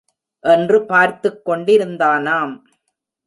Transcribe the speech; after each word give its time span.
என்று 0.39 0.85
பார்த்துக் 0.85 1.49
கொண்டிருந்தானாம். 1.49 2.59